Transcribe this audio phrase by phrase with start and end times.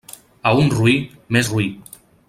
[0.49, 0.97] A un roí,
[1.37, 1.71] més roí.